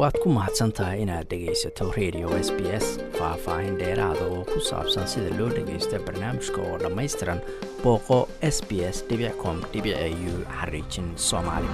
[0.00, 2.86] waad ku mahadsan tahay inaad dhegaysato radio s b s
[3.18, 7.40] faah-faahin dheeraada oo ku saabsan sida loo dhagaysto barnaamijka oo dhammaystiran
[7.82, 8.18] booqo
[8.54, 8.98] s b s
[9.42, 9.56] com
[10.30, 11.68] u xariijin soomaali.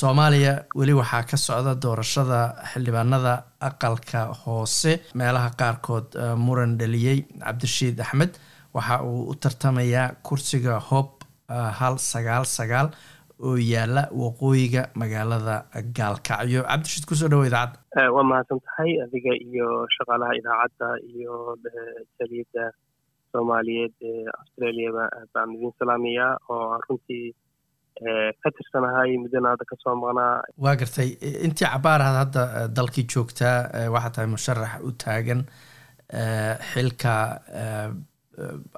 [0.00, 2.40] Soomaaliya weli waxaa ka socda doorashada
[2.72, 3.34] xildhibaanada
[3.68, 4.92] aqalka hoose.
[5.14, 6.08] Meelaha qaarkood
[6.44, 8.32] muran dhaliyey cabdirashiid axmed
[8.74, 11.08] waxa uu u tartamayaa kursiga hob
[11.78, 12.88] hal sagaal sagaal
[13.48, 15.56] oo yaalla waqooyiga magaalada
[15.98, 16.60] gaalkacyo.
[16.70, 21.34] Cabdirashiid ku soo dhawo idaacadda waa mahadsan tahay adiga iyo shaqaalaha idaacadda iyo
[22.18, 22.64] jaliyadda
[23.32, 25.04] soomaaliyeed ee australiaba
[25.34, 27.26] baan idin salaamayaa oo runtii
[28.42, 30.34] ka tirsanahay muddana hadda ka soo maqnaa.
[30.64, 31.08] Waa gartay.
[31.46, 32.42] Intii cabaaraad hadda
[32.76, 33.56] dalkii joogtaa
[33.94, 35.40] waxaa tahay musharax u taagan
[36.70, 37.14] xilka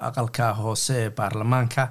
[0.09, 1.85] aqalka hoose ee baarlamaanka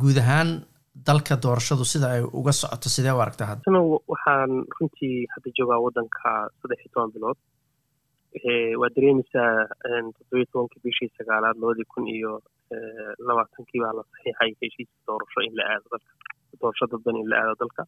[0.00, 0.50] guud ahaan
[0.94, 3.62] dalka doorashadu sida ay uga socoto sidee u aragtaa hadda?
[3.66, 3.80] Sana
[4.12, 7.38] waxaan runtii hadda joogaa waddanka saddex iyo toban bilood.
[8.80, 9.50] Waa dareemeysaa
[10.16, 12.32] toddobiyo tobankii bishii sagaalaad labadii kun iyo
[13.28, 16.12] labaatankii baa la saxiixay heshiiska doorasho in la aado dalka
[16.60, 17.82] doorasho dadban in la aado dalka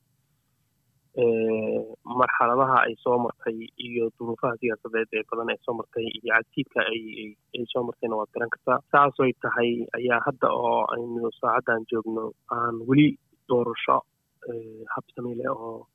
[2.21, 7.65] marxaladaha ay soo martay iyo duruufaha siyaasadeed ee badan ee soo martay iyo cagtiidka ay
[7.73, 8.79] soo martayna waad garan kartaa.
[8.93, 12.25] Saasoy tahay ayaa hadda oo aynu saacaddan joogno
[12.57, 13.09] aan weli
[13.49, 13.99] doorasho
[14.95, 15.87] habsami leh oo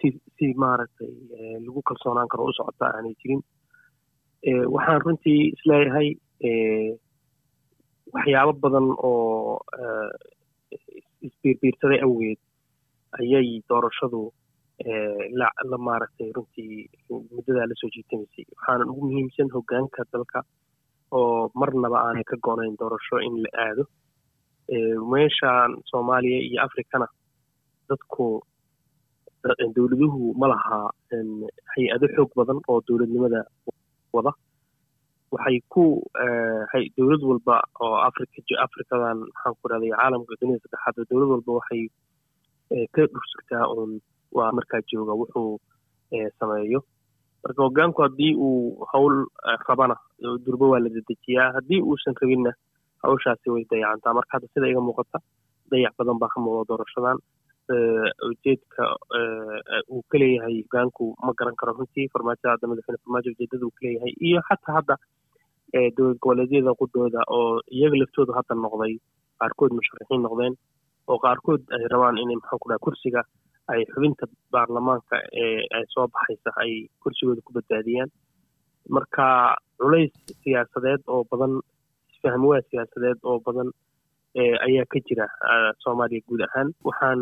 [0.00, 1.14] si si maaragtay
[1.66, 3.42] lagu kalsoonaan karo u socota aanay jirin.
[4.74, 6.08] Waxaan runtii is leeyahay
[8.14, 9.60] waxyaabo badan oo
[11.26, 12.40] isbiirbiirsaday awgeed
[13.20, 14.20] ayay doorashadu
[14.84, 20.42] la maaragtay runtii muddadaa la soo jiitamaysay waxaana ugu muhiimsan hoggaanka dalka
[21.12, 23.84] oo marnaba aanay ka go-nayn doorasho in la aado.
[25.12, 27.06] Meeshaan soomaaliya iyo africana
[27.88, 28.42] dadku
[29.76, 30.90] dowladuhu ma lahaa
[31.72, 33.40] hay'ado xoog badan oo dowladnimada
[34.12, 34.32] wada.
[35.32, 35.84] Waxay ku
[36.96, 41.82] dowlad walba oo africa africadan maxaan ku rahday caalamka dunida saddexaad dowlad walba waxay
[42.94, 43.92] ka dhursugtaa uun
[44.32, 45.58] waa markaa jooga wuxuu
[46.38, 46.80] sameeyo.
[47.44, 49.26] Marka hoggaanku haddii uu hawl
[49.68, 49.96] rabana
[50.44, 52.52] durbo waa la dedejiyaa haddii uusan rabinna
[53.02, 54.14] hawshaasi way dayacantaa.
[54.14, 55.18] Marka hadda sida iga muuqata
[55.70, 57.18] dayac badan baa ka muuqda doorashadan
[58.30, 58.82] ujeedka
[59.90, 63.82] uu ka leeyahay hoggaanku ma garan karo runtii farmaajada hadda madaxweyne farmaajo ujeedada uu ka
[63.86, 64.12] leeyahay.
[64.28, 64.94] Iyo xataa hadda
[65.96, 68.94] dowlad goboleedyada qudooda oo iyaga laftooda hadda noqday
[69.40, 70.54] qaarkood musharaxiin noqdeen
[71.10, 73.20] oo qaarkood ay rabaan inay maxaan ku dhaha kursiga
[73.72, 76.72] ay xubinta baarlamaanka ee soo baxaysa ay
[77.02, 78.10] kursigooda ku badbaadiyaan.
[78.96, 79.26] Marka
[79.80, 80.12] culays
[80.42, 81.54] siyaasadeed oo badan
[82.12, 83.68] isfahmwaa siyaasadeed oo badan
[84.66, 85.26] ayaa ka jira
[85.84, 86.68] soomaaliya guud ahaan.
[86.88, 87.20] Waxaan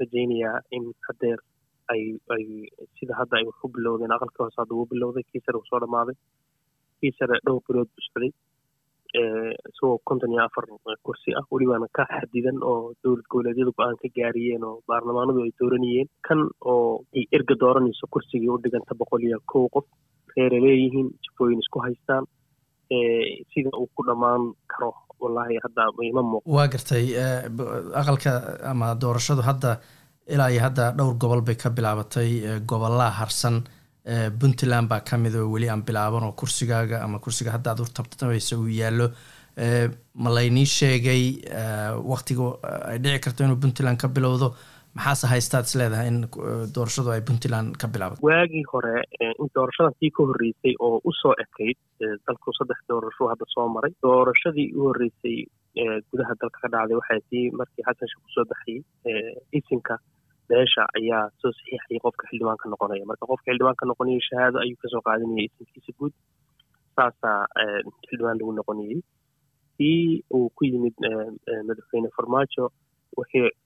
[0.00, 1.38] rajaynayaa in hadeer
[1.92, 2.02] ay
[2.34, 2.44] ay
[2.98, 5.80] sida hadda ay wax u bilowdeen aqalkii hoose hadda uu bilowday kii sare uu soo
[5.84, 6.16] dhammaaday
[7.00, 7.12] kii
[7.46, 8.30] dhowr bilood buu socday
[9.70, 10.64] isagoo konton iyo afar
[11.06, 16.08] kursi ah welibaana ka xadidan oo dowlad goboleedyadu go'aan ka gaariyeen oo baarlamaanadu ay dooranayeen.
[16.28, 16.40] Kan
[16.72, 19.86] oo ay erga dooranayso kursigii u dhiganta boqol iyo kow qof
[20.36, 22.24] reera leeyihiin jafooyin isku haystaan
[23.52, 24.92] sida uu ku dhammaan karo.
[25.22, 27.06] Wallaahi hadda ima muuqo waa gartay
[28.00, 28.32] aqalka
[28.70, 29.70] ama doorashadu hadda
[30.34, 32.30] ilaa iyo hadda dhowr gobol bay ka bilaabatay
[32.70, 33.56] gobollaa harsan
[34.40, 38.68] puntland baa ka mid oo weli aan bilaaban oo kursigaaga ama kursiga hadda tabtamaysa uu
[38.80, 39.10] yaallo.
[40.22, 41.22] Ma laynii sheegay
[42.12, 42.54] waktiga
[42.90, 44.54] ay dhici karto inuu puntland ka bilowdo?
[44.96, 46.20] Maxaase haystaad is leedahay in
[46.74, 48.22] doorashadu ay puntland ka bilaabato?
[48.28, 51.76] Waagii hore in doorashadan tii ka horreysay oo u soo ekayd
[52.26, 53.92] dalku saddex doorasho hadda soo maray.
[54.06, 55.36] Doorashadii u horreysay
[56.10, 58.80] gudaha dalka ka dhacday waxay tii markii xasan sheekh u soo baxayey
[59.58, 59.98] isinka
[60.50, 63.04] beesha ayaa soo saxiixayay qofka xildhibaanka noqonaya.
[63.10, 66.14] Marka qofka xildhibaanka noqonayay shahaado ayuu ka soo qaadanayay isinkiisa guud
[66.96, 67.38] saasaa
[68.06, 68.98] xildhibaan lagu noqonayey
[69.76, 70.96] kii uu ku yimid
[71.68, 72.64] madaxweyne farmaajo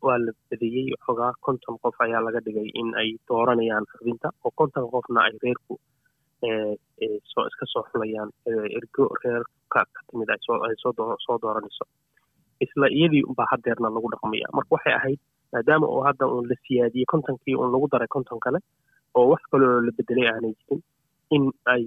[0.07, 4.87] waa la badiyey xoogaa konton qof ayaa laga dhigay in ay dooranayaan xubinta oo konton
[4.95, 5.75] qofna ay reerku
[7.33, 8.31] soo iska soo xulayaan
[8.79, 10.41] ergo reerka ka timid ay
[11.25, 11.85] soo dooranayso.
[12.65, 14.47] Isla iyadii unbaa hadeerna lagu dhaqmaya.
[14.57, 15.21] Marka waxay ahayd
[15.53, 18.59] maadaama uu hadda uun la siyaadiyey kontonkii uun lagu daray konton kale
[19.19, 20.83] oo wax kale oo la bedelay aanay jirin
[21.37, 21.45] in
[21.75, 21.85] ay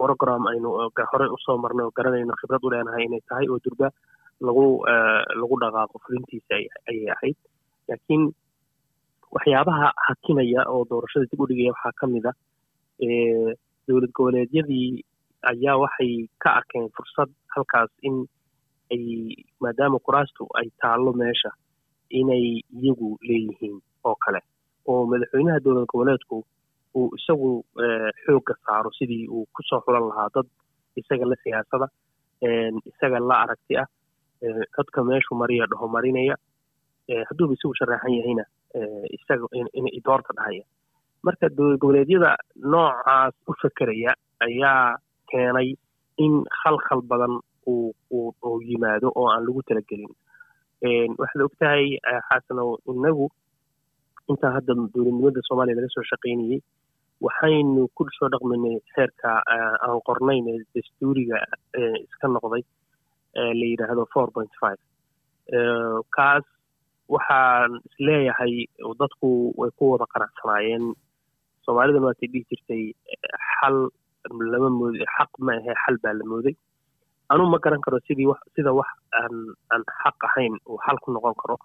[0.00, 0.68] program aynu
[1.12, 3.88] horey u soo marnay oo garanayno khibrad u leenahay inay tahay oo durba
[4.46, 4.64] lagu
[5.40, 6.54] lagu dhaqaaqo fulintiisa
[6.90, 7.36] ayay ahayd.
[7.88, 8.22] Laakiin
[9.34, 12.32] waxyaabaha hakinaya oo doorashada dib u dhigaya waxaa ka mid a
[13.88, 15.04] dowlad goboleedyadii
[15.52, 16.12] ayaa waxay
[16.42, 18.16] ka arkeen fursad halkaas in
[18.94, 19.04] ay
[19.64, 21.50] maadaama kuraastu ay taallo meesha
[22.10, 22.44] inay
[22.80, 24.40] iyagu leeyihiin oo kale.
[24.88, 26.36] Oo madaxweynaha dowlad goboleedku
[26.98, 27.48] uu isagu
[28.24, 30.46] xoogga saaro sidii uu ku soo xulan lahaa dad
[31.00, 31.86] isaga la siyaasada
[32.90, 33.86] isaga la aragti ah
[34.76, 36.34] dadka meeshuu mariya dhaho marinaya
[37.28, 38.44] hadduuba isagu sharaxan yahayna
[39.16, 39.46] isaga
[40.06, 40.64] doorta dhahaya.
[41.26, 42.30] Marka dowlad goboleedyada
[42.72, 44.12] noocaas u fakeraya
[44.46, 44.96] ayaa
[45.30, 45.68] keenay
[46.24, 47.34] in khalkhal badan
[47.66, 50.12] uu yimaado oo aan lagu talagelin
[50.82, 51.98] waxaad ogtahay
[52.28, 53.26] xasanow inagu
[54.30, 56.60] intaa hadda dowladnimada soomaaliya laga soo shaqaynayey
[57.26, 61.38] waxaynu ku soo dhaqmaynay xeerka aan qornayn ee dastuuriga
[62.06, 62.62] iska noqday
[63.58, 64.78] la yidhaahdo four point five.
[66.16, 66.44] Kaas
[67.14, 68.54] waxaan is leeyahay
[69.00, 69.28] dadku
[69.60, 70.84] way ku wada qanacsanaayeen.
[71.64, 72.82] Soomaalidana waatay dhihi jirtay
[73.58, 73.76] xal
[74.52, 76.54] lama mooday xaq ma ahe xal baa la mooday
[77.32, 78.88] anuu ma garan karo sidii wax sida wax
[79.20, 81.56] aan xaq ahayn uu xal ku noqon karo.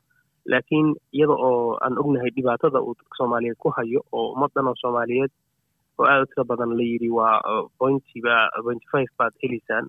[0.52, 5.32] Laakiin iyada oo aan ognahay dhibaatada uu dadka soomaaliyeed ku hayo oo ummadan oo soomaaliyeed
[6.00, 7.38] oo aada u tira badan la yidhi waa
[7.80, 9.86] pointiba pointy five baad helaysaan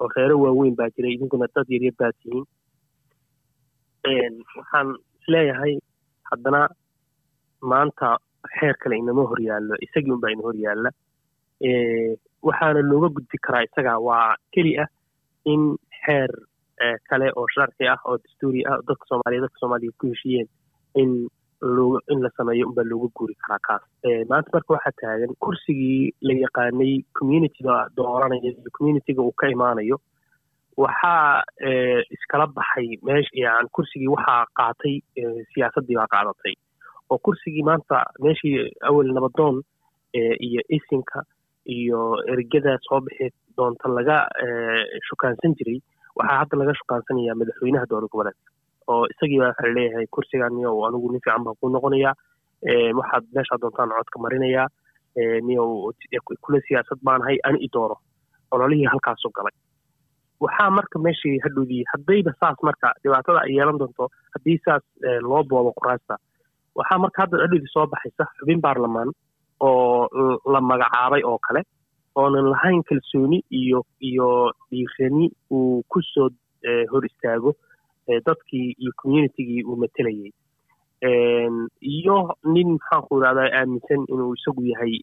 [0.00, 2.44] oo reero waaweyn baa jira idinkuna dad yaryar baad tihiin.
[4.58, 4.88] Waxaan
[5.20, 5.74] is leeyahay
[6.30, 6.60] haddana
[7.70, 8.08] maanta
[8.56, 10.90] xeer kale inama horyaallo isagii unbaa ina horyaalla
[12.46, 14.88] waxaana looga gudbi karaa isaga waa keli ah
[15.52, 15.62] in
[16.04, 16.30] xeer
[17.08, 20.48] kale oo sharci ah oo dastuuri ah dadka soomaaliya dadka soomaaliya ku heshiiyeen
[21.02, 21.10] in
[22.12, 23.84] in la sameeyo unbaa looga guuri karaa kaas.
[24.30, 29.96] Maanta marka waxaa taagan kursigii la yaqaanay communityga dooranaya iyo communityga uu ka imaanayo.
[30.76, 31.42] Waxaa
[32.16, 34.94] iskala baxay meesh yan kursigii waxaa qaatay
[35.54, 36.54] siyaasaddii baa qaadatay.
[37.10, 39.62] Oo kursigii maanta meeshii awel nabadoon
[40.48, 41.24] iyo isinka
[41.76, 42.00] iyo
[42.32, 44.16] ergada soo bixi doonta laga
[45.08, 45.78] shukaansan jiray
[46.18, 48.50] waxaa hadda laga shukaansanaya madaxweynaha dowlad goboleedka
[48.92, 52.14] oo isagii baa waxa la leeyahay kursigan niyow anigu nin fiican baan ku noqonayaa
[53.00, 54.68] waxaad meeshaa doontaan codka marinayaa
[55.48, 55.68] niyow
[56.44, 57.96] kula siyaasad baanahay ani i dooro.
[58.54, 59.54] Ololihii halkaasu galay.
[60.44, 64.82] Waxaa marka meeshii hadhowdii haddayba saas marka dhibaatada ay yeelan doonto haddii saas
[65.28, 66.14] loo boobo quraasta
[66.78, 69.10] waxaa marka hadda hadhowdii soo baxaysa xubin baarlamaan
[69.60, 70.08] oo
[70.52, 71.60] la magacaabay oo kale
[72.20, 73.80] oonan lahayn kalsooni iyo
[74.10, 74.28] iyo
[74.70, 75.26] dhiirani
[75.56, 76.28] uu ku soo
[76.90, 77.50] hor istaago
[78.26, 80.32] dadkii iyo communitygii uu matelayay
[81.96, 82.16] iyo
[82.54, 84.94] nin maxaanku idhahdaa aaminsan inuu isagu yahay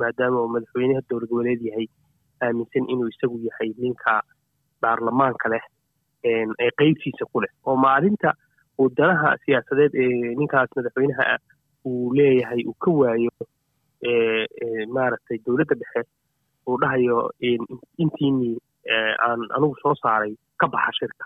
[0.00, 1.86] maadaama uu madaxweynaha dowlad goboleed yahay
[2.42, 4.22] aaminsan inuu isagu yahay ninka
[4.82, 5.64] baarlamaanka leh
[6.30, 7.50] ee qeybtiisa ku leh.
[7.66, 8.32] Oo maalinta
[8.80, 11.40] uu danaha siyaasadeed ee ninkaas madaxweynaha ah
[11.88, 13.30] uu leeyahay uu ka waayo
[14.94, 16.02] maaragtay dowladda dhexe
[16.68, 17.18] uu dhahayo
[18.04, 18.56] intiinii
[19.26, 21.24] aan anigu soo saaray ka baxa shirka.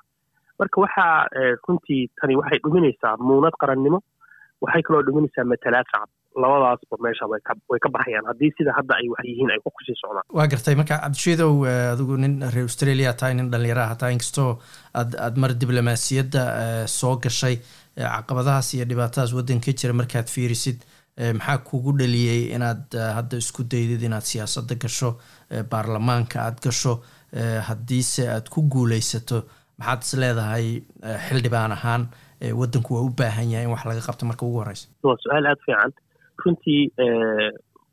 [0.58, 1.28] Marka waxaa
[1.66, 3.98] runtii tani waxay dhuminaysaa muunad qarannimo
[4.64, 6.10] waxay kaloo dhuminaysaa matalaad shacab.
[6.42, 7.40] Labadaasba meesha way
[7.84, 8.24] ka baxayaan.
[8.30, 10.24] Haddii sida hadda ay wax yihiin ay ku ku sii socdaan.
[10.36, 10.74] Waa gartay.
[10.80, 11.52] Marka cabdishiidow
[11.92, 14.50] adigu nin reer australia tahay nin dhallinyaraha tahay inkastoo
[15.00, 16.42] aad aad mar diblomaasiyadda
[16.98, 17.56] soo gashay
[17.98, 20.78] caqabadahaas iyo dhibaatadaas waddanka jira markaad fiirisid
[21.18, 25.10] maxaa kugu dhaliyey inaad hadda isku daydid inaad siyaasadda gasho
[25.70, 26.94] baarlamaanka aad gasho
[27.68, 29.42] haddiise aad ku guuleysato
[29.78, 30.66] maxaad is leedahay
[31.28, 32.08] xildhibaan ahaan
[32.60, 35.60] waddanku waa u baahan yahay in wax laga qabto marka ugu horeysa waa su'aal aada
[35.66, 35.92] fiican.
[36.44, 36.82] Runtii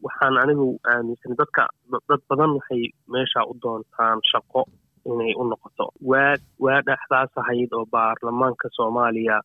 [0.06, 1.68] waxaan anigu aaminsan dadka
[2.10, 2.84] dad badan waxay
[3.14, 4.62] meesha u doontaan shaqo
[5.06, 5.86] inay u noqoto.
[6.10, 6.34] Waa
[6.66, 9.38] waa dhexdaas ahayd oo baarlamaanka soomaaliya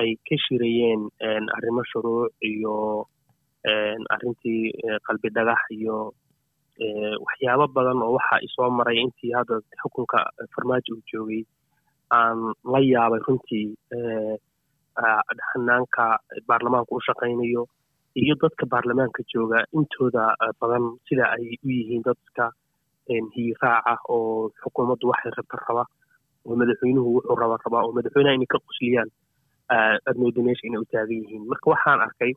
[0.00, 1.02] ay ka shirayeen
[1.56, 2.74] arrimo shuruuc iyo
[4.14, 4.72] arrintii
[5.06, 5.96] qalbi dhagax iyo
[7.24, 10.18] waxyaabo badan oo waxa isoo maray intii hadda xukunka
[10.54, 11.42] farmaajo uu joogay
[12.18, 12.38] aan
[12.72, 13.68] la yaabay runtii
[15.52, 16.04] hanaanka
[16.48, 17.62] baarlamaanka u shaqaynayo
[18.22, 20.24] iyo dadka baarlamaanka jooga intooda
[20.60, 22.50] badan sida ay u yihiin dadka
[23.08, 25.84] hiiraaca oo xukuumaddu waxay rabta raba
[26.46, 29.10] oo madaxweynuhu wuxuu raba rabaa oo madaxweynaha inay ka qusliyaan
[30.22, 32.32] mooda meesha inay u taagan yihiin marka waxaan arkay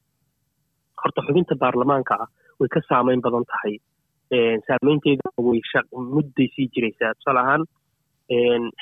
[1.02, 3.76] horta xubinta baarlamaanka ah way ka saameyn badan tahay
[4.68, 5.62] saameynteeda way
[6.16, 7.64] mudday sii jiraysaa tusaale ahaan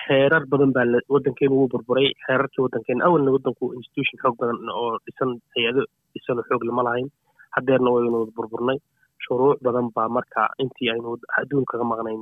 [0.05, 5.31] xeerar badan baa waddankeenu wuu burburay xeerarkii waddankeena awalna waddanku institution xoog badan oo dhisan
[5.55, 5.81] hay'ado
[6.13, 7.09] dhisan oo xoog lama lahayn
[7.55, 8.77] haddeerna waynu wada burburnay
[9.25, 12.21] shuruuc badan baa marka intii aynu adduun kaga maqnayn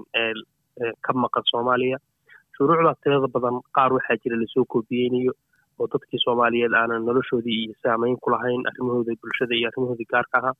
[1.05, 1.97] ka maqan soomaaliya
[2.57, 5.33] shuruucdaas tirada badan qaar waxaa jira la soo koobiyeynayo
[5.79, 10.55] oo dadkii soomaaliyeed aanan noloshoodii iyo saameyn ku lahayn arrimahooda bulshada iyo arrimahoodii gaarka ahaa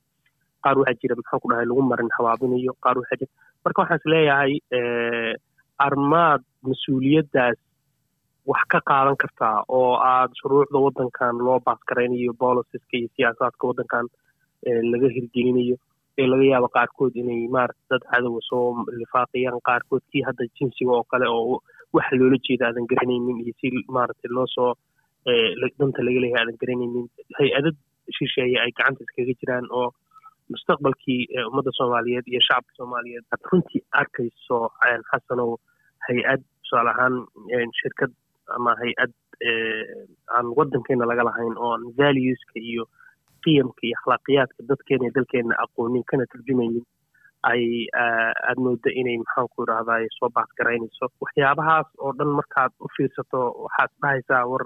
[0.64, 3.32] qaar waxaa jira maxaan ku dhahay lagu marin habaabinayo qaar waxaa jira.
[3.64, 4.52] Marka waxaan leeyahay
[5.86, 7.58] armaad mas'uuliyaddaas
[8.50, 14.06] wax ka qaadan kartaa oo aad shuruucda waddankan loo baaskaraynayo bolisiska iyo siyaasaadka waddankan
[14.92, 15.76] laga hirgelinayo
[16.20, 18.64] ee laga yaabo qaarkood inay maarata dad cadowa soo
[19.00, 21.56] lifaaqayaan qaarkood kii hadda jinsiga oo kale oo
[21.96, 24.70] waxa loola jeeda aadan garanaynin iyo si maaragtay loo soo
[25.26, 27.06] danta laga leeyahay aadan garanaynin
[27.38, 27.76] hay'adad
[28.18, 29.88] shisheeye ay gacanta iskaga jiraan oo
[30.52, 34.58] mustaqbalkii ummadda soomaaliyeed iyo shacabka soomaaliyeed aad runtii arkayso
[35.10, 35.50] xasanow
[36.08, 37.14] hay'ad tusaale ahaan
[37.80, 38.12] shirkad
[38.56, 39.12] ama hay'ad
[40.36, 42.84] aan waddankeena laga lahayn oo valueska iyo
[43.44, 46.84] qiyamka iyo akhlaaqiyaadka dadkeena iyo dalkeena aqoonin kana turjumaynin
[47.50, 47.62] ay
[48.48, 51.06] aad moodo inay maxaanku idhahdaa soo baasgaraynayso.
[51.22, 54.64] Waxyaabahaas oo dhan markaad u fiirsato waxaad dhahaysaa war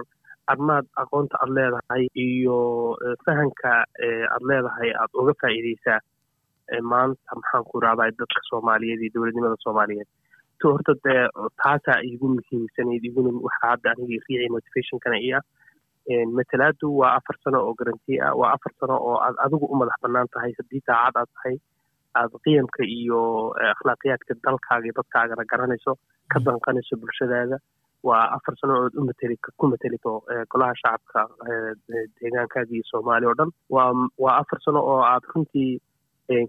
[0.53, 2.57] admaad aqoonta aad leedahay iyo
[3.27, 3.73] fahanka
[4.35, 5.99] aad leedahay aad uga faa'iideysaa
[6.91, 10.09] maanta maxaanku idhahdaa dadka soomaaliyeed iyo dowladnimada soomaaliyeed.
[10.61, 11.23] To horta dee
[11.63, 15.43] taasaa igu muhiimsanayd iguna waxa hadda aniga riici motivationkana i ah
[16.39, 19.99] matalaadu waa afar sano oo garanti ah waa afar sano oo aad adigu u madax
[20.05, 21.57] bannaan tahay haddii daacad aad tahay
[22.21, 23.21] aad qiyamka iyo
[23.75, 25.93] akhlaaqiyaadka dalkaaga iyo dadkaagana garanayso
[26.33, 27.57] ka danqanayso bulshadaada
[28.09, 30.13] waa afar sano ood u mateli ku matelito
[30.53, 31.21] golaha shacabka
[32.21, 33.51] deegaankaaga iyo soomaaliya oo dhan.
[34.25, 35.73] Waa afar sano oo aad runtii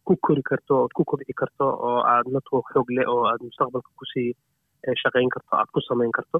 [0.06, 3.90] ku kori karto ood ku kobci karto oo aad network xoog leh oo aad mustaqbalka
[4.00, 4.30] ku sii
[5.02, 6.38] shaqayn karto aad ku samayn karto.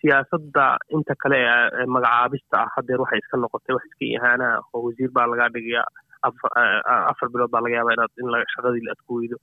[0.00, 0.64] Siyaasadda
[0.96, 5.26] inta kale ee magacaabista ah hadeer waxay iska noqotay wax iska ihaanaa oo wasiir baa
[5.32, 5.82] lagaa dhigaya
[7.10, 9.36] afar bilood baa laga yaaba inaad in shaqadii aad ku weydo.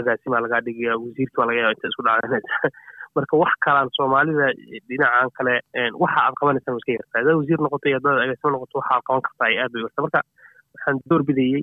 [0.00, 2.54] Agaasimaa lagaa dhigaya wasiirka baa laga yaaba inta isku dhacdanaysa
[3.16, 4.46] marka wax kalaan soomaalida
[4.88, 5.54] dhinacan kale
[6.02, 9.22] waxa aad qabanaysaa iska yartaa hadaad wasiir noqoto iyo hadaad agaasimo noqoto waxa aad qaban
[9.26, 10.20] kartaa ay aad bay yarta marka
[10.74, 11.62] waxaan door bidayey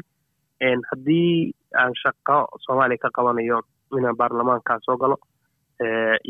[0.91, 3.57] haddii aan shaqo soomaaliya ka qabanayo
[3.97, 5.17] inaan baarlamaankaa soo galo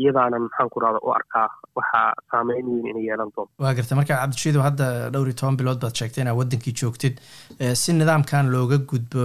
[0.02, 1.48] iyadaana maxaan ku rahda u arkaa
[1.78, 3.96] waxaa saameyn weyn inay yeelan doonto waa garta.
[3.98, 7.20] Marka cabdishiidow hadda dhowr iyo toban bilood baad sheegtay inaad waddankii joogtid
[7.82, 9.24] si nidaamkan looga gudbo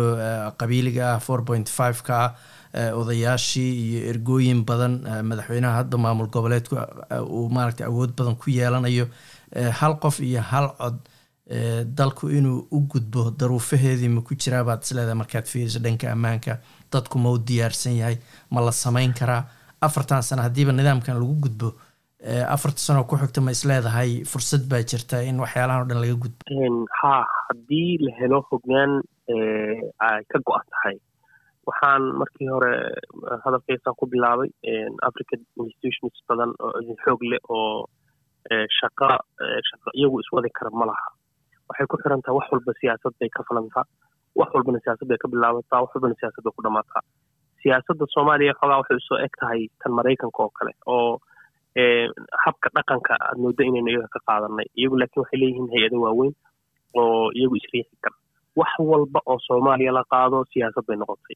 [0.59, 2.31] qabiiliga ah four point five ka ah
[3.01, 4.93] odayaashii iyo ergooyin badan
[5.29, 6.75] madaxweynaha hadda maamul goboleedku
[7.37, 9.05] uu maaragtay awood badan ku yeelanayo
[9.79, 10.97] hal qof iyo hal cod
[11.97, 16.57] dalku inuu u gudbo daruufaheedii ma ku jiraa baad isleedahay markaad fiiriso dhanka ammaanka.
[16.91, 18.17] Dadku ma u diyaarsan yahay
[18.51, 19.43] ma la samayn karaa.
[19.81, 21.69] Afartan sano haddiiba nidaamkan lagu gudbo
[22.55, 26.41] afarta sanoo ku xigta ma isleedahay fursad baa jirta in waxyaalahan o dhan laga gudbo.
[27.01, 27.13] Ha
[27.47, 28.91] haddii la helo hogaan
[30.07, 30.97] ay ka go-an tahay
[31.67, 32.71] waxaan markii hore
[33.45, 34.49] hadalkaysaan ku bilaabay
[35.09, 35.33] africa
[35.63, 37.85] institutions badan oo xoog leh oo
[38.79, 39.09] shaqa
[39.69, 41.07] shaqa iyagu iswadi kara ma laha.
[41.69, 43.85] Waxay ku xiran tahay wax walba siyaasad bay ka falantaa
[44.39, 47.03] wax walbana siyaasad bay ka bilaabataa wax walbana siyaasad bay ku dhamaataa.
[47.61, 51.19] Siyaasadda soomaaliya xoogaa waxay u soo eg tahay tan maraykanka oo kale oo
[52.45, 54.67] habka dhaqanka aad moodo inaynu iyaga ka qaadanay.
[54.79, 56.33] Iyagu laakiin waxay leeyihiin hay'ado waaweyn
[56.99, 58.15] oo iyagu isriixi kara
[58.59, 61.35] wax walba oo soomaaliya la qaado siyaasad bay noqotay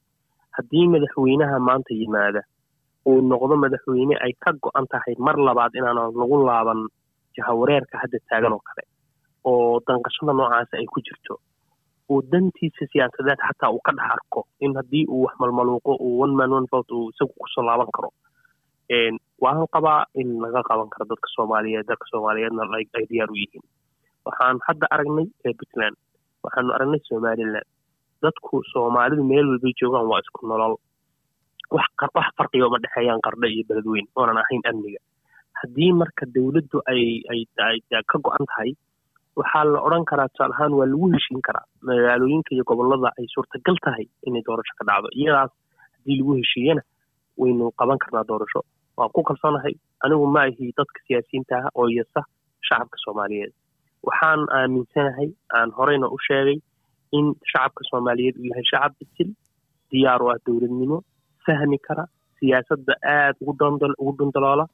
[0.58, 2.42] haddii madaxweynaha maanta yimaada
[3.10, 6.82] uu noqdo madaxweyne ay ka go-an tahay mar labaad inaanan lagu laaban
[7.38, 8.84] jahawareerka hadda taagan oo kale
[9.50, 11.36] oo danqashada noocaasa ay ku jirto.
[12.12, 16.36] Uu dantiisa siyaasadeed xataa uu ka dhex arko in haddii uu wax malmaluuqo uu one
[16.40, 18.10] man one vote uu isagu ku soo laaban karo
[19.44, 22.64] waan qabaa in laga qaban karo dadka soomaaliyeed dadka soomaaliyeedna
[23.00, 23.64] ay diyaar u yihiin.
[24.26, 25.28] Waxaan hadda aragnay
[25.60, 25.96] puntland
[26.44, 27.68] waxaanu aragnay somaliland
[28.24, 30.76] dadku soomaalidu meel walbay joogaan waa isku nolol.
[31.72, 31.88] Wax
[32.38, 35.00] farqiga uma dhexeeyaan qardho iyo beledweyn oonan ahayn amniga.
[35.60, 37.42] Haddii marka dowladdu ay ay
[38.12, 38.72] ka go-an tahay
[39.40, 43.78] waxaa la odhan karaa tusaal ahaan waa lagu heshiin karaa magaalooyinka iyo gobollada ay suurtagal
[43.86, 45.08] tahay inay doorasho ka dhacdo.
[45.16, 45.52] Iyadaas
[45.96, 46.82] haddii lagu heshiiyana
[47.40, 48.62] waynu qaban karnaa doorasho.
[48.98, 49.74] Waan ku kalsoonahay
[50.04, 52.22] anigu ma ahi dadka siyaasiyiinta ah oo yasa
[52.68, 53.54] shacabka soomaaliyeed.
[54.04, 56.58] Waxaan aaminsanahay aan horeyna u sheegay
[57.18, 59.30] in shacabka soomaaliyeed uu yahay shacab isil
[59.92, 60.98] diyaar u ah dowladnimo
[61.46, 62.04] fahmi kara
[62.40, 64.66] siyaasadda aad ugu dhundaloola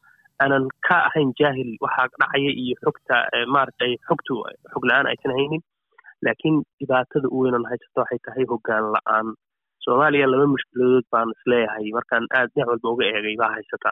[0.43, 3.15] aanan ka ahayn jaahil waxaa dhacaya iyo xogta
[3.55, 4.33] maaragtay xogtu
[4.73, 5.61] xog la'aan aysan haynin.
[6.25, 9.27] Laakiin dhibaatada u weynan haysato waxay tahay hoggaan la'aan.
[9.85, 13.89] Soomaaliya laba mushkiladood baan is leeyahay markaan aad dhinac walba uga eegay baa haysata.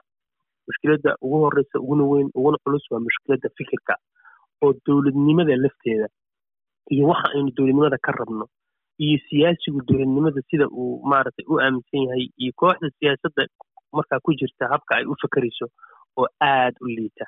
[0.68, 3.94] Mushkiladda ugu horeysa uguna weyn uguna culus waa mushkiladda fikirka
[4.64, 6.08] oo dowladnimada lafteeda
[6.94, 8.46] iyo waxa aynu dowladnimada ka rabno
[9.06, 13.44] iyo siyaasigu dowladnimada sida uu maaragtay u aaminsan yahay iyo kooxda siyaasadda
[13.98, 15.66] markaa ku jirta habka ay u fakerayso
[16.20, 17.26] oo aad u liita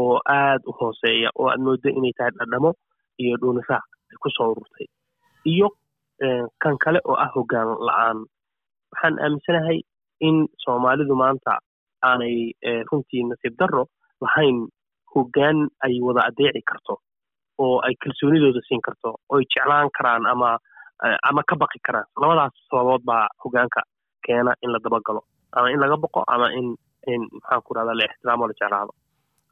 [0.00, 2.70] oo aad u hooseeya oo aad moodo inay tahay dhadhamo
[3.22, 4.86] iyo dhuuniraac ay ku soo ururtay.
[5.52, 5.68] Iyo
[6.62, 8.18] kan kale oo ah hoggaan la'aan
[8.92, 9.78] waxaan aaminsanahay
[10.26, 11.58] in soomaalidu maanta
[12.08, 12.36] aanay
[12.90, 13.84] runtii nasiib darro
[14.22, 14.58] lahayn
[15.14, 16.94] hoggaan ay wada adeeci karto
[17.58, 20.50] oo ay kalsoonidooda siin karto oo ay jeclaan karaan ama
[21.28, 22.06] ama ka baqi karaan.
[22.20, 23.80] Labadaas sababood baa hogaanka
[24.26, 25.20] keena in la dabagalo
[25.56, 26.66] ama in laga boqo ama in
[27.12, 28.92] in maxaan ku rahdaa la ixtiraamo la jeclaado.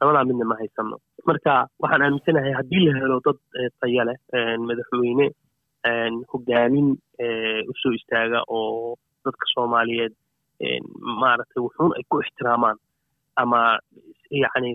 [0.01, 3.37] Labadaa midna ma haysano marka waxaan aaminsanahay haddii la helo dad
[3.81, 4.17] taya leh
[4.67, 5.25] madaxweyne
[6.31, 6.87] hogaamin
[7.69, 8.95] u soo istaaga oo
[9.25, 10.13] dadka soomaaliyeed
[11.21, 12.77] maaragtay wuxuun ay ku ixtiraamaan
[13.41, 13.59] ama
[14.43, 14.71] yacni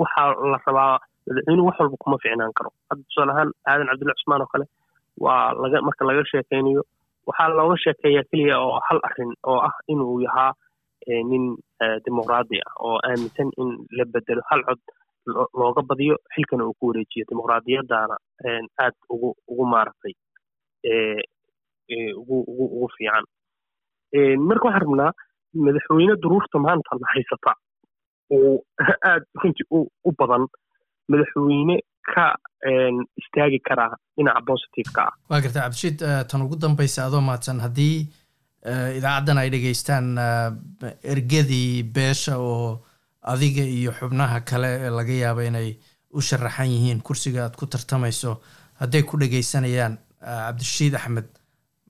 [0.00, 2.70] waxaa la rabaa madaxweynuhu wax walba kuma ficnaan karo.
[2.88, 4.66] Hadda tusaale ahaan aadan cabdullahi cusmaan oo kale
[5.24, 6.82] waa laga marka laga sheekaynayo
[7.26, 10.52] waxaa looga sheekeeyaa keliya oo hal arrin oo ah inuu yahaa
[11.30, 11.44] nin
[12.04, 14.80] dimuqraadi ah oo aaminsan in la bedelo hal cod
[15.60, 18.16] looga badiyo xilkana uu ku wareejiyo dimuqraadiyaddaana
[18.84, 20.14] aad ugu ugu maaragtay
[22.20, 23.24] ugu ugu ugu fiican.
[24.48, 25.12] Marka waxaan rabnaa
[25.66, 27.52] madaxweyne duruurta maanta la haysata?
[28.34, 28.64] Uu
[29.10, 29.66] aad runtii
[30.08, 30.44] u badan
[31.10, 31.76] madaxweyne
[32.14, 32.24] ka
[33.20, 35.02] istaagi karaa dhinaca positiveka.
[35.08, 35.98] Ah waa garta cabdishiid
[36.30, 37.96] tan ugu dambaysa adoo mahadsan haddii
[38.98, 40.06] idaacaddan ay dhegeystaan
[41.12, 42.80] ergadii beesha oo
[43.32, 45.68] adiga iyo xubnaha kale ee laga yaabo inay
[46.16, 48.40] u sharaxan yihiin kursiga aad ku tartamayso
[48.80, 51.28] hadday ku dhegeysanayaan cabdishiid axmed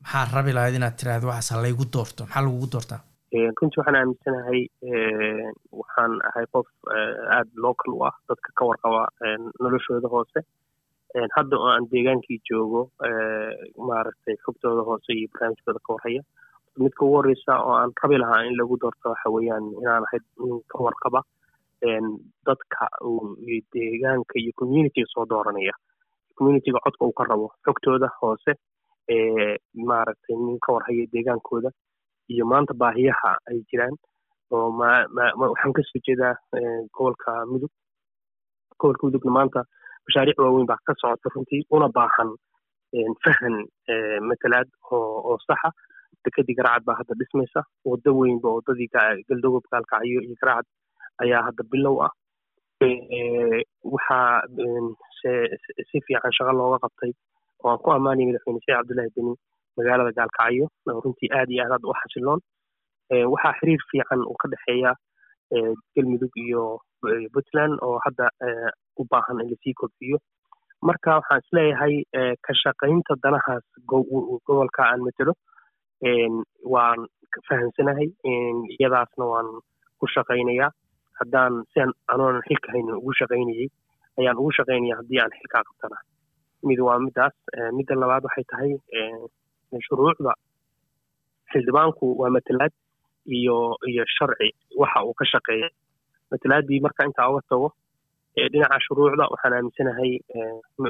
[0.02, 3.00] maxaa rabi lahayd inaad tiraahdo waxaas ha laygu doorto maxaa lagugu doortaa
[3.34, 4.60] runtii waxaan aaminsanahay
[5.80, 6.66] waxaan ahay qof
[7.36, 9.02] aada local u ah dadka ka warqaba
[9.62, 10.40] noloshooda hoose.
[11.36, 12.80] Hadda oo aan deegaankii joogo
[13.88, 16.22] maaragtay xogtooda hoose iyo barnaamijkooda ka warhaya
[16.78, 20.60] midka ugu horreysa oo aan rabi lahaa in lagu doorto waxa weeyaan inaan ahay nin
[20.70, 21.20] ka warqaba
[22.46, 22.86] dadka
[23.74, 25.74] deegaanka iyo communityga soo dooranaya.
[26.36, 28.52] Communityga codka uu ka rabo xogtooda hoose
[29.88, 31.70] maaragtay nin ka warhaya deegaankooda
[32.32, 33.96] iyo maanta baahiyaha ay jiraan
[34.54, 36.34] oo waxaan ka soo jeedaa
[36.94, 37.72] gobolka mudug
[38.80, 39.60] gobolka mudugna maanta
[40.06, 42.30] mashaariic waaweyn baa ka socota runtii una baahan
[43.24, 43.54] fahan
[44.28, 45.70] matalaad oo saxa
[46.24, 47.60] dekadii garacad baa hadda dhismaysa
[47.90, 48.90] waddo weynba waddadii
[49.28, 50.66] galdogob gaalkacyo iyo garacad
[51.22, 52.12] ayaa hadda bilow ah.
[53.92, 54.42] Waxaa
[55.90, 57.12] si fiican shaqo looga qabtay
[57.64, 59.32] oo aan ku ammaanaya madaxweyne sheekh cabdullaahi beni
[59.76, 60.66] magaalada gaalkacyo
[61.04, 62.40] runtii aad iyo aad hadda u xasiloon
[63.32, 64.92] waxaa xiriir fiican uu ka dhexeeya
[65.94, 66.62] galmudug iyo
[67.34, 68.26] puntland oo hadda
[69.00, 70.18] u baahan in la sii kordhiyo.
[70.88, 71.94] Marka waxaan is leeyahay
[72.46, 73.64] ka shaqaynta danahaas
[74.46, 75.32] gobolka aan matelo
[76.74, 77.00] waan
[77.48, 78.08] fahamsanahay
[78.78, 79.48] iyadaasna waan
[79.98, 80.70] ku shaqaynayaa.
[81.20, 83.68] Haddaan sian anoonan xilka haynin ugu shaqaynayay
[84.18, 85.98] ayaan ugu shaqaynaya haddii aan xilkaa qabtana.
[86.68, 87.34] Mid waa midaas
[87.76, 88.70] midda labaad waxay tahay
[89.86, 90.32] shuruucda
[91.52, 92.72] xildhibaanku waa matalaad
[93.38, 93.56] iyo
[93.90, 94.48] iyo sharci.
[94.80, 95.68] Waxa uu ka shaqeeya
[96.30, 97.68] matalaaddii marka intaa uga tago
[98.52, 100.12] dhinaca shuruucda waxaan aaminsanahay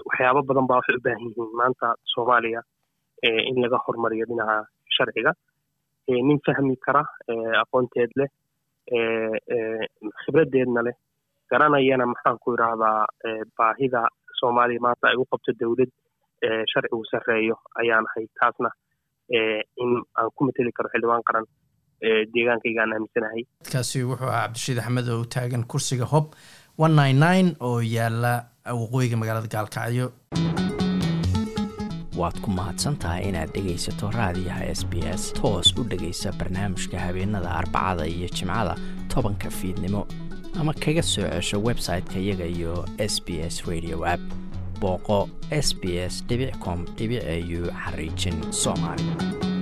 [0.09, 2.61] waxyaabo badan baa waxay u baahan yihiin maanta soomaaliya
[3.51, 4.57] in laga hormariyo dhinaca
[4.97, 5.33] sharciga.
[6.09, 7.03] Nin fahmi kara
[7.63, 8.31] aqoonteed leh
[10.23, 10.97] khibraddeedna leh.
[11.51, 13.07] Garanayana maxaan ku idhaahdaa
[13.59, 14.01] baahida
[14.41, 15.91] soomaaliya maanta ay u qabto dowlad
[16.73, 18.71] sharcigu sarreeyo ayaan ahay taasna
[19.83, 21.47] in aan ku mateli karo xildhibaan qaran
[22.35, 23.43] deegaankaygaan aaminsanahay.
[23.73, 26.27] Kaasi wuxuu ahaa cabdishiid axmed oo u taagan kursiga hob
[26.85, 28.33] one nine nine oo yaalla
[28.81, 30.07] waqooyiga magaalada gaalkacyo.
[32.21, 35.33] Waad ku mahadsan tahay inaad dhegaysato raadiyaha s b s.
[35.39, 38.75] Toos u dhegaysa barnaamijka habeenada arbacada iyo jimcada
[39.15, 40.07] tobanka fiidnimo.
[40.61, 44.23] Ama kaga soo cesho website-ka iyaga iyo s b s radio app
[44.85, 45.19] booqo
[45.67, 46.15] s b s
[46.65, 49.54] com au xariijin soomaali